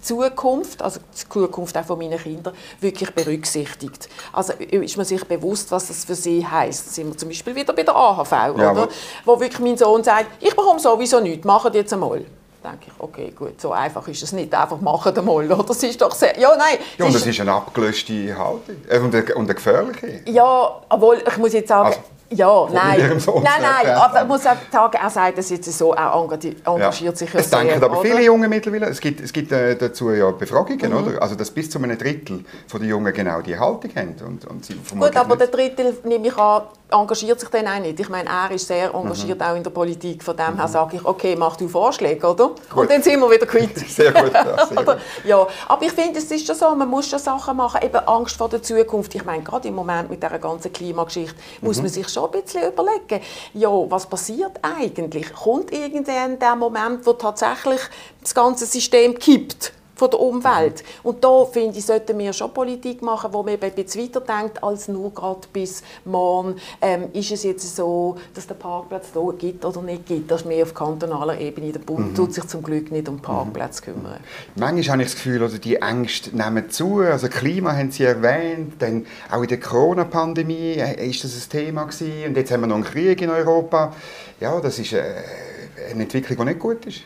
[0.05, 4.09] Zukunft, also die Zukunft auch von meinen Kindern, wirklich berücksichtigt.
[4.31, 6.93] Also ist man sich bewusst, was das für sie heißt.
[6.93, 8.87] Sind wir zum Beispiel wieder bei der AHV, ja, oder?
[9.25, 12.25] wo wirklich mein Sohn sagt, ich bekomme sowieso nichts, macht jetzt einmal
[12.65, 14.53] denke ich, okay, gut, so einfach ist es nicht.
[14.53, 15.45] Einfach machen wir mal.
[15.45, 15.63] Oder?
[15.63, 16.37] Das ist doch sehr...
[16.39, 16.77] Ja, nein.
[16.97, 18.75] Ja, und das ist eine abgelöste Haltung.
[18.89, 20.21] Äh, und, eine, und eine gefährliche.
[20.25, 21.87] Ja, obwohl, ich muss jetzt sagen...
[21.87, 23.21] Also, ja, nein.
[23.25, 26.91] Nein, nein, aber ich muss auch sagen, er sagt das jetzt so, er engagiert ja.
[26.91, 28.09] sich ja Es sehr, denken aber oder?
[28.09, 28.87] viele Junge mittlerweile.
[28.87, 30.97] Es gibt, es gibt äh, dazu ja Befragungen, mhm.
[30.97, 31.21] oder?
[31.21, 34.15] Also, dass bis zu einem Drittel von den Jungen genau die Haltung haben.
[34.25, 37.99] Und, und Gut, aber der Drittel, nehme ich an, engagiert sich dann auch nicht.
[37.99, 39.45] Ich meine, er ist sehr engagiert mhm.
[39.45, 40.23] auch in der Politik.
[40.23, 40.57] Von dem mhm.
[40.57, 42.47] her sage ich, okay, mach du Vorschläge, oder?
[42.47, 42.57] Gut.
[42.73, 43.77] Und dann sind wir wieder quitt.
[43.89, 44.97] sehr gut, ja, sehr gut.
[45.23, 48.35] ja, aber ich finde, es ist schon so, man muss schon Sachen machen, eben Angst
[48.35, 49.13] vor der Zukunft.
[49.15, 51.83] Ich meine, gerade im Moment mit dieser ganzen Klimageschichte muss mhm.
[51.83, 53.21] man sich schon ein bisschen überlegen,
[53.53, 55.31] ja, was passiert eigentlich?
[55.33, 57.81] Kommt irgendwann der Moment, wo tatsächlich
[58.21, 59.73] das ganze System kippt?
[59.95, 60.83] Von der Umwelt.
[61.03, 64.87] Und da finde ich, sollten wir schon Politik machen, wo man ein bisschen weiterdenkt als
[64.87, 66.55] nur gerade bis morgen.
[66.81, 70.29] Ähm, ist es jetzt so, dass der Parkplatz da gibt oder nicht gibt?
[70.29, 71.71] Das ist mehr auf kantonaler Ebene.
[71.71, 72.15] Der Bund mhm.
[72.15, 74.19] tut sich zum Glück nicht um Parkplätze kümmern.
[74.55, 76.99] Manchmal habe ich das Gefühl, also die Ängste nehmen zu.
[76.99, 81.85] Also Klima haben Sie erwähnt, dann auch in der Corona-Pandemie äh, ist das ein Thema
[81.85, 82.27] gewesen.
[82.27, 83.93] und jetzt haben wir noch einen Krieg in Europa.
[84.39, 85.03] Ja, das ist äh,
[85.91, 87.01] eine Entwicklung, die nicht gut ist.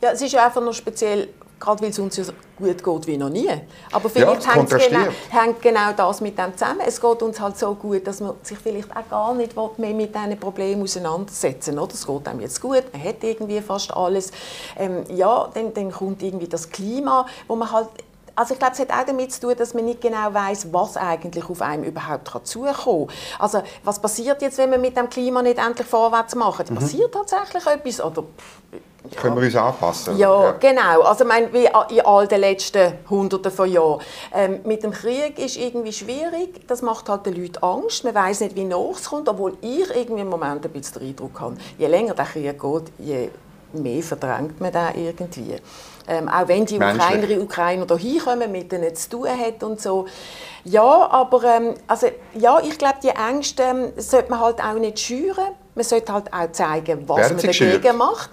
[0.00, 3.28] Ja, es ist einfach noch speziell gerade weil es uns so gut geht wie noch
[3.28, 3.48] nie.
[3.92, 6.80] Aber vielleicht ja, hängt, genau, hängt, genau, das mit dem zusammen.
[6.86, 10.14] Es geht uns halt so gut, dass man sich vielleicht auch gar nicht mehr mit
[10.14, 11.88] diesen Problemen auseinandersetzen will.
[11.92, 14.30] Es geht einem jetzt gut, man hat irgendwie fast alles.
[14.76, 17.88] Ähm, ja, dann, dann kommt irgendwie das Klima, wo man halt
[18.34, 20.96] also ich glaube, es hat auch damit zu tun, dass man nicht genau weiß, was
[20.96, 23.16] eigentlich auf einem überhaupt zukommen kann.
[23.40, 26.66] Also was passiert jetzt, wenn wir mit dem Klima nicht endlich vorwärts machen?
[26.70, 26.76] Mhm.
[26.76, 28.00] Passiert tatsächlich etwas?
[28.00, 28.22] Oder,
[28.72, 28.78] ja.
[29.16, 30.16] Können wir uns anpassen?
[30.16, 30.52] Ja, ja.
[30.52, 31.02] genau.
[31.02, 34.00] Also mein, wie in all den letzten Hunderten von Jahren.
[34.34, 36.66] Ähm, mit dem Krieg ist irgendwie schwierig.
[36.66, 38.04] Das macht halt den Leuten Angst.
[38.04, 41.08] Man weiß nicht, wie nah es kommt, obwohl ich irgendwie im Moment ein bisschen den
[41.08, 43.30] Eindruck habe, je länger der Krieg geht, je
[43.72, 45.56] mehr verdrängt man den irgendwie.
[46.10, 49.80] Ähm, auch wenn die Ukrainer und Ukrainer hier hinkommen, mit denen zu tun hat und
[49.80, 50.06] so.
[50.64, 54.98] Ja, aber ähm, also, ja, ich glaube, die Ängste ähm, sollte man halt auch nicht
[54.98, 55.48] schüren.
[55.74, 58.30] Man sollte halt auch zeigen, was Werden man dagegen macht.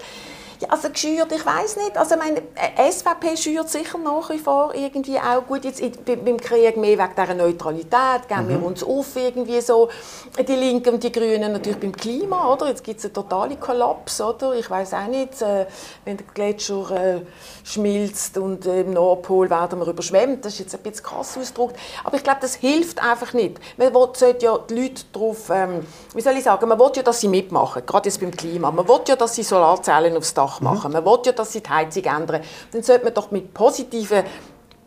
[0.66, 1.98] Ja, also geschürt, ich weiß nicht.
[1.98, 6.78] Also meine äh, SVP schürt sicher nach wie vor irgendwie auch gut jetzt beim Krieg
[6.78, 8.50] mehr wegen dieser Neutralität, geben mhm.
[8.50, 9.90] wir uns auf irgendwie so
[10.38, 12.68] die Linken und die Grünen natürlich beim Klima, oder?
[12.70, 14.54] Jetzt gibt es einen totalen Kollaps, oder?
[14.54, 15.66] Ich weiß auch nicht, äh,
[16.04, 17.22] wenn der Gletscher äh,
[17.64, 22.18] schmilzt und im Nordpol werden wir überschwemmt, das ist jetzt ein bisschen krass ausgedrückt, aber
[22.18, 23.60] ich glaube, das hilft einfach nicht.
[23.78, 27.22] Man sollte ja die Leute darauf, ähm, wie soll ich sagen, man will ja, dass
[27.22, 28.72] sie mitmachen, gerade jetzt beim Klima.
[28.72, 30.92] Man will ja, dass sie Solarzellen aufs Dach Dach machen.
[30.92, 32.42] Man will ja, dass sie die Heizung ändern.
[32.72, 34.24] Dann sollte man doch mit positiven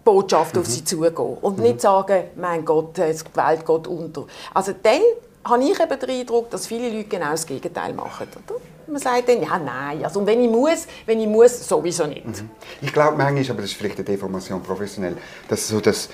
[0.05, 0.67] Botschaften mhm.
[0.67, 1.65] auf sie zugehen und mhm.
[1.65, 4.27] nicht sagen, mein Gott, die Welt geht unter.
[4.55, 5.01] Also dann
[5.45, 8.27] habe ich eben den Eindruck, dass viele Leute genau das Gegenteil machen.
[8.47, 8.61] Oder?
[8.87, 12.25] Man sagt dann, ja, nein, also wenn ich muss, wenn ich muss, sowieso nicht.
[12.25, 12.51] Mhm.
[12.81, 15.17] Ich glaube manchmal, aber das ist vielleicht eine Deformation professionell,
[15.49, 16.09] dass so das,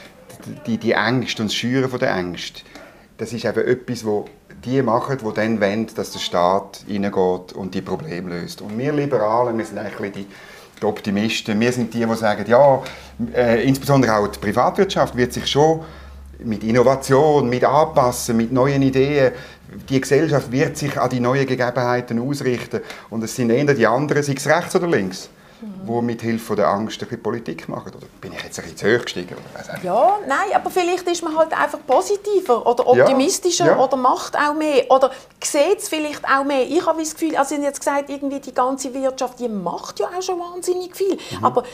[0.66, 2.62] die, die Ängste und das Schüren von der Ängste,
[3.16, 4.24] das ist eben etwas, wo
[4.64, 8.60] die machen, die dann wollen, dass der Staat reingeht und die Probleme löst.
[8.62, 10.26] Und wir Liberalen, wir sind eigentlich die,
[10.82, 12.82] Optimisten, wir sind die, die sagen, ja,
[13.34, 15.80] äh, insbesondere auch die Privatwirtschaft wird sich schon
[16.40, 19.32] mit Innovation, mit Anpassen, mit neuen Ideen.
[19.88, 22.80] Die Gesellschaft wird sich an die neuen Gegebenheiten ausrichten.
[23.08, 25.30] Und es sind eher die anderen, sei es rechts oder links,
[25.86, 27.92] die mit Hilfe der Angst ein Politik machen.
[27.94, 29.36] Oder bin ich jetzt ein bisschen zu hoch gestiegen?
[29.82, 33.78] Ja, nein, aber vielleicht ist man halt einfach positiver oder optimistischer ja, ja.
[33.78, 35.10] oder macht auch mehr oder
[35.42, 36.62] sieht es vielleicht auch mehr.
[36.62, 40.00] Ich habe das Gefühl, also Sie haben jetzt gesagt, irgendwie die ganze Wirtschaft, die macht
[40.00, 41.14] ja auch schon wahnsinnig viel.
[41.14, 41.44] Mhm.
[41.44, 41.64] Aber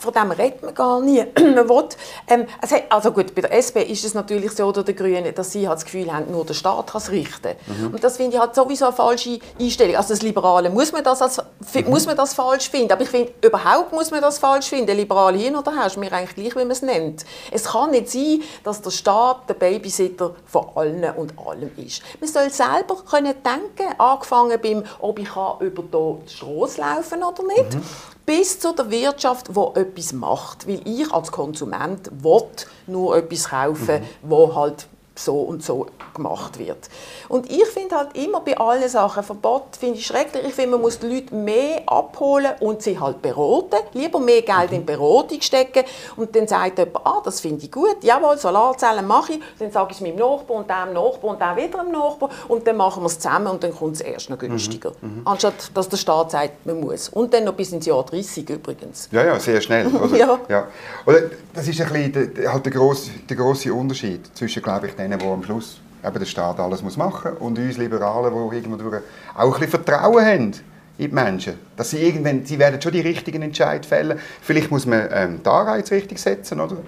[0.00, 1.24] von dem redet man gar nie.
[1.34, 1.88] man will,
[2.28, 2.46] ähm,
[2.88, 5.76] also gut, bei der SP ist es natürlich so, oder der Grünen, dass sie halt
[5.76, 7.54] das Gefühl haben, nur der Staat kann es richten.
[7.66, 7.94] Mhm.
[7.94, 9.96] Und das finde ich halt sowieso eine falsche Einstellung.
[9.96, 11.90] Also das Liberale muss man das, als, mhm.
[11.90, 14.96] muss man das falsch finden, aber ich finde, überhaupt muss man das falsch finden.
[14.96, 17.26] Liberale hin oder her, ist mir eigentlich gleich, wie man es nennt.
[17.50, 22.02] Es kann nicht sein, dass der Staat der Babysitter von allen und allem ist.
[22.18, 25.28] Man soll selber können denken, angefangen beim, ob ich
[25.60, 27.74] über die Straße laufen oder nicht.
[27.74, 27.82] Mhm
[28.30, 30.68] bis zu der Wirtschaft, die etwas macht.
[30.68, 32.46] Weil ich als Konsument will
[32.86, 34.04] nur etwas kaufen, mhm.
[34.22, 34.86] wo halt
[35.20, 36.88] so und so gemacht wird.
[37.28, 40.44] Und ich finde halt immer bei allen Sachen, Verbot finde ich schrecklich.
[40.46, 43.76] Ich finde, man muss die Leute mehr abholen und sie halt beraten.
[43.92, 45.84] Lieber mehr Geld in Beratung stecken.
[46.16, 49.40] Und dann sagt jemand, ah, das finde ich gut, jawohl, Solarzellen mache ich.
[49.58, 52.30] Dann sage ich es meinem Nachbar und dem Nachbar und dann wieder dem Nachbar.
[52.48, 54.92] Und dann machen wir es zusammen und dann kommt es erst noch günstiger.
[55.00, 55.08] Mhm.
[55.08, 55.26] Mhm.
[55.26, 57.08] Anstatt, dass der Staat sagt, man muss.
[57.08, 59.08] Und dann noch bis ins Jahr 30 übrigens.
[59.12, 59.86] Ja, ja, sehr schnell.
[59.94, 60.16] Oder?
[60.16, 60.38] ja.
[60.48, 60.68] ja.
[61.06, 61.22] Oder
[61.54, 65.18] das ist ein bisschen der, halt der, grosse, der grosse Unterschied zwischen, glaube ich, denen,
[65.20, 68.96] die am Schluss eben der Staat alles muss machen muss und uns Liberalen, die irgendwo
[69.34, 70.52] auch ein bisschen Vertrauen haben
[70.98, 71.54] in die Menschen.
[71.76, 74.18] Dass sie irgendwann, sie werden schon die richtigen Entscheidungen fällen.
[74.40, 76.78] Vielleicht muss man ähm, die Anreize richtig setzen, oder?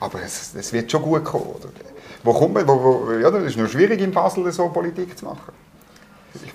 [0.00, 1.68] Aber es, es wird schon gut kommen, oder?
[2.24, 5.24] Wo kommt man, wo, wo, ja, das ist nur schwierig in Basel so Politik zu
[5.24, 5.52] machen.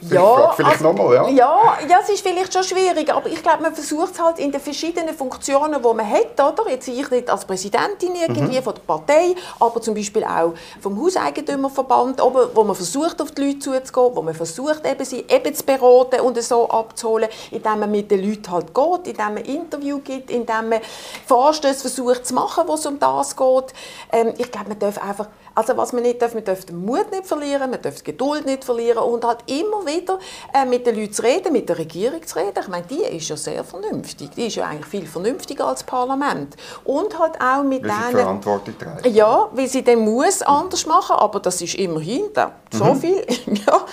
[0.02, 1.28] Ja, vielleicht also, nochmal, ja.
[1.30, 1.78] ja.
[1.88, 4.62] Ja, es ist vielleicht schon schwierig, aber ich glaube, man versucht es halt in den
[4.62, 6.70] verschiedenen Funktionen, die man hat, oder?
[6.70, 8.64] Jetzt ich nicht als Präsidentin irgendwie mhm.
[8.64, 13.60] von der Partei, aber zum Beispiel auch vom Hauseigentümerverband, wo man versucht, auf die Leute
[13.60, 18.10] zuzugehen, wo man versucht, eben sie eben zu beraten und so abzuholen, indem man mit
[18.10, 20.80] den Leuten halt geht, indem man Interview gibt, indem man
[21.26, 23.74] Vorstöße versucht zu machen, wo es um das geht.
[24.12, 27.10] Ähm, ich glaube, man darf einfach also was man nicht darf, man darf den Mut
[27.12, 30.20] nicht verlieren, man darf die Geduld nicht verlieren und halt immer wieder
[30.54, 32.60] äh, mit den Leuten zu reden, mit der Regierung zu reden.
[32.62, 34.30] Ich meine, die ist ja sehr vernünftig.
[34.36, 36.56] Die ist ja eigentlich viel vernünftiger als das Parlament.
[36.84, 38.22] Und halt auch mit weil denen...
[38.22, 39.08] Verantwortung trägt.
[39.08, 42.96] Ja, weil sie den muss anders machen, aber das ist immerhin da, so mhm.
[42.98, 43.26] viel.
[43.66, 43.86] ja.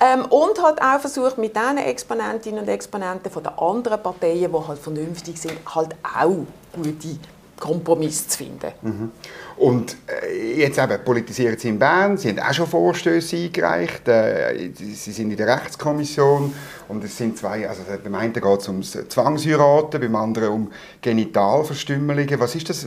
[0.00, 4.68] Ähm, und halt auch versucht, mit diesen Exponentinnen und Exponenten von den anderen Parteien, die
[4.68, 7.18] halt vernünftig sind, halt auch gute
[7.58, 8.72] Kompromiss zu finden.
[8.82, 9.10] Mhm.
[9.58, 14.70] Und äh, jetzt eben politisieren Sie in Bern, Sie haben auch schon Vorstöße eingereicht, äh,
[14.72, 16.54] Sie sind in der Rechtskommission
[16.88, 22.38] und es sind zwei, also beim einen geht es um Zwangsheiraten, beim anderen um Genitalverstümmelungen.
[22.38, 22.86] Was ist das,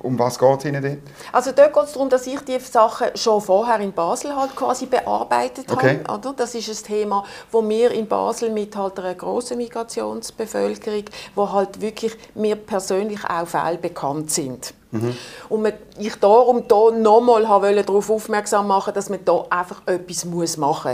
[0.00, 0.98] um was geht es Ihnen dort?
[1.32, 4.86] Also dort geht es darum, dass ich die Sachen schon vorher in Basel halt quasi
[4.86, 6.00] bearbeitet okay.
[6.06, 6.18] habe.
[6.18, 6.34] Oder?
[6.36, 11.04] Das ist ein Thema, wo wir in Basel mit halt einer grossen Migrationsbevölkerung,
[11.34, 14.74] wo halt wirklich mir persönlich auch Fälle bekannt sind.
[14.90, 15.14] Mhm.
[15.48, 20.84] Und ich darum da nochmal darauf aufmerksam machen, dass man da einfach etwas machen muss.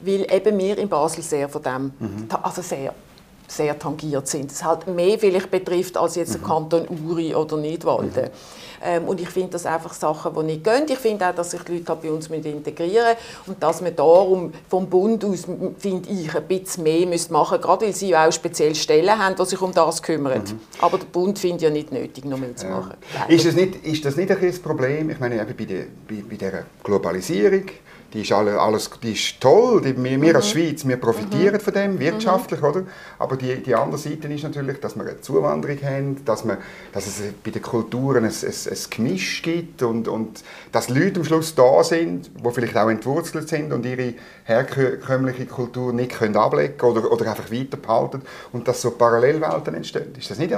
[0.00, 2.28] Weil eben wir in Basel sehr von dem, mhm.
[2.42, 2.94] also sehr,
[3.46, 4.50] sehr tangiert sind.
[4.50, 6.40] Es halt mehr vielleicht betrifft als jetzt mhm.
[6.40, 8.24] der Kanton Uri oder Nidwalden.
[8.24, 8.30] Mhm.
[8.84, 10.84] Ähm, und ich finde das einfach Sachen, die nicht gehen.
[10.86, 13.96] Ich finde auch, dass sich die Leute halt bei uns integrieren müssen und dass man
[13.96, 15.46] darum vom Bund aus,
[15.78, 19.44] finde ich, ein bisschen mehr machen müssen, gerade weil sie auch spezielle Stellen haben, die
[19.46, 20.42] sich um das kümmern.
[20.42, 20.60] Mhm.
[20.80, 22.94] Aber der Bund findet ja nicht nötig, noch mehr zu machen.
[23.14, 23.34] Ja.
[23.34, 25.08] Ist, das nicht, ist das nicht ein das Problem?
[25.08, 27.64] Ich meine, bei der, bei, bei der Globalisierung,
[28.14, 30.58] die ist, alle, alles, die ist toll, die, wir, wir als mhm.
[30.58, 31.60] Schweiz, wir profitieren mhm.
[31.60, 32.66] von dem, wirtschaftlich, mhm.
[32.66, 32.82] oder?
[33.18, 36.58] Aber die, die andere Seite ist natürlich, dass wir eine Zuwanderung haben, dass, wir,
[36.92, 41.24] dass es bei den Kulturen ein, ein, ein Gemisch gibt und, und dass Leute am
[41.24, 46.80] Schluss da sind, die vielleicht auch entwurzelt sind und ihre herkömmliche Kultur nicht können ablegen
[46.82, 48.22] oder, oder einfach weiterbehalten
[48.52, 50.14] und dass so Parallelwelten entstehen.
[50.16, 50.54] Ist das nicht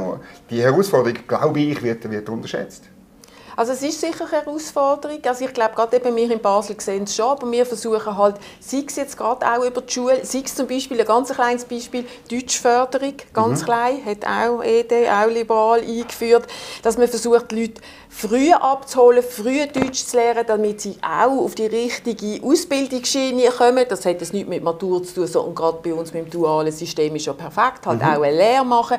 [0.50, 2.84] die Herausforderung, glaube ich, wird, wird unterschätzt?
[3.56, 5.18] Also es ist sicher eine Herausforderung.
[5.24, 8.36] Also ich glaube, gerade eben wir in Basel sehen es schon, aber wir versuchen halt,
[8.60, 11.64] sei es jetzt gerade auch über die Schule, sei es zum Beispiel, ein ganz kleines
[11.64, 13.64] Beispiel, Deutschförderung, ganz mhm.
[13.64, 16.46] klein, hat auch ED, auch liberal eingeführt,
[16.82, 17.80] dass man versucht, die Leute
[18.16, 23.84] früh abzuholen, früh Deutsch zu lernen, damit sie auch auf die richtige Ausbildungsschiene kommen.
[23.88, 26.72] Das hat jetzt nichts mit Matur zu tun, sondern gerade bei uns mit dem dualen
[26.72, 28.06] System ist ja perfekt, halt mhm.
[28.06, 28.98] auch eine Lehre machen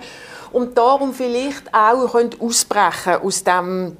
[0.51, 3.97] und darum vielleicht auch können ausbrechen aus dem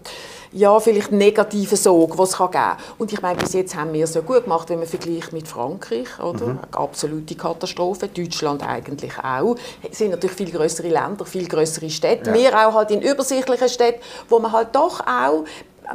[0.51, 2.77] ja, vielleicht negativen Sog, was es geben kann.
[2.97, 5.47] Und ich meine, bis jetzt haben wir es ja gut gemacht, wenn man vergleicht mit
[5.47, 6.45] Frankreich, oder?
[6.45, 6.59] Mhm.
[6.59, 8.07] Eine absolute Katastrophe.
[8.07, 9.55] Deutschland eigentlich auch.
[9.89, 12.29] Es sind natürlich viel größere Länder, viel größere Städte.
[12.29, 12.35] Ja.
[12.35, 15.45] Wir auch halt in übersichtlichen Städten, wo man halt doch auch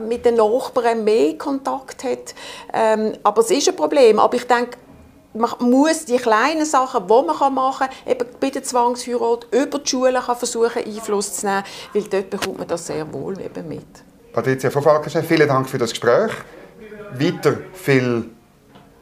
[0.01, 2.35] mit den Nachbarn mehr Kontakt hat.
[2.73, 4.19] Ähm, aber es ist ein Problem.
[4.19, 4.79] Aber ich denke,
[5.35, 9.89] man muss die kleinen Sachen, die man machen kann, eben bei der Zwangsheirat über die
[9.89, 13.87] Schule kann versuchen Einfluss zu nehmen, weil dort bekommt man das sehr wohl eben mit.
[14.33, 16.33] Patricia von Falkenstein, vielen Dank für das Gespräch.
[17.15, 18.31] Weiter viel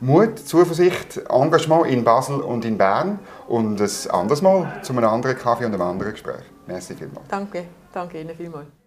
[0.00, 3.18] Mut, Zuversicht, Engagement in Basel und in Bern
[3.48, 6.44] und ein anderes Mal zu einem anderen Kaffee und einem anderen Gespräch.
[6.66, 7.28] Merci vielmals.
[7.28, 8.79] Danke, danke Ihnen vielmals.